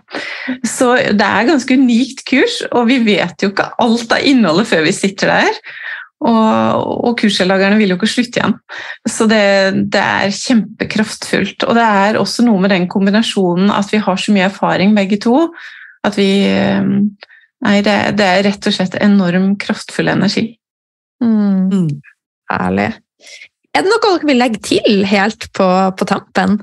[0.68, 4.68] Så det er et ganske unikt kurs, og vi vet jo ikke alt av innholdet
[4.68, 5.62] før vi sitter der.
[6.20, 8.56] Og, og kursdeltakerne vil jo ikke slutte igjen.
[9.08, 9.44] Så det,
[9.94, 11.64] det, er kjempekraftfullt.
[11.64, 15.22] Og det er også noe med den kombinasjonen at vi har så mye erfaring begge
[15.24, 15.48] to.
[16.08, 16.96] At vi eh,
[17.60, 20.46] Nei, det, det, er rett og slett enorm kraftfull energi.
[21.20, 21.66] Mm.
[21.68, 21.90] Mm.
[23.76, 25.68] Er det noe dere vil legge til helt på,
[26.00, 26.56] på tampen?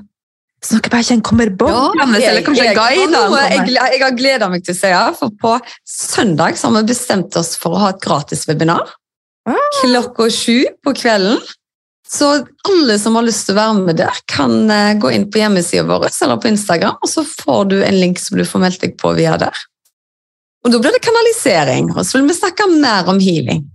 [0.57, 4.73] Så dere bare ikke kommer boblende, ja, jeg, jeg, jeg, jeg, har gleda meg til
[4.73, 5.53] å si for på
[5.85, 8.89] søndag har vi bestemt oss for å ha et gratis webinar.
[9.81, 11.39] Klokka sju på kvelden.
[12.07, 15.41] Så alle som har lyst til å være med der, kan eh, gå inn på
[15.41, 18.85] hjemmesida vår eller på Instagram, og så får du en link som du får meldt
[18.85, 19.65] deg på via der.
[20.63, 23.65] Og da blir det kanalisering, og så vil vi snakke mer om healing.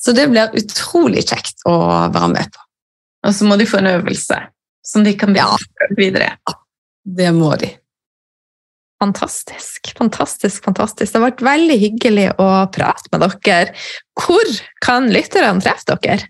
[0.00, 1.74] Så det blir utrolig kjekt å
[2.14, 2.62] være med på.
[3.26, 4.38] Og så må de få en øvelse
[4.86, 5.50] som de kan ja.
[5.98, 6.32] videre.
[6.46, 6.56] Ja,
[7.18, 7.74] det må de.
[9.00, 11.12] Fantastisk, fantastisk, fantastisk.
[11.12, 13.72] Det har vært veldig hyggelig å prate med dere.
[14.20, 14.52] Hvor
[14.84, 16.28] kan lytterne treffe dere?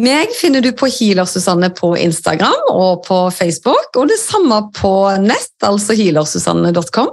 [0.00, 4.92] Meg finner du på Healer Susanne på Instagram og på Facebook, og det samme på
[5.24, 7.10] nett, altså healersusanne.com.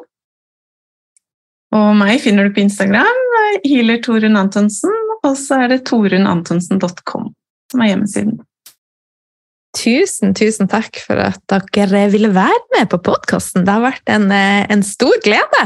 [1.77, 3.23] Og meg finner du på Instagram,
[3.65, 4.93] healer Torunn Antonsen,
[5.23, 7.31] og så er det torunantonsen.com
[7.71, 8.37] som er hjemmesiden.
[9.77, 11.43] Tusen, tusen takk for at
[11.75, 13.65] dere ville være med på podkasten.
[13.65, 15.63] Det har vært en, eh, en, stor glede.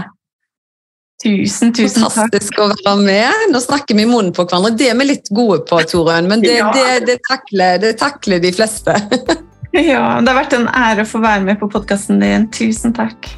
[1.23, 2.17] Tusen, tusen takk.
[2.17, 3.47] Fantastisk å være med.
[3.53, 4.75] Nå snakker vi i munnen på hverandre.
[4.75, 6.71] Det er vi litt gode på, Torunn, men det, ja.
[6.75, 8.97] det, det, takler, det, takler, de fleste.
[9.93, 12.49] ja, det har vært en ære å få være med på podkasten din.
[12.51, 13.31] Tusen takk.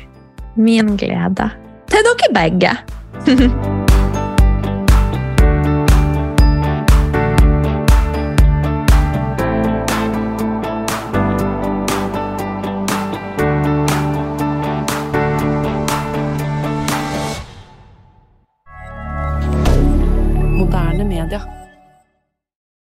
[0.56, 1.52] Min glede
[1.94, 2.78] til dere begge.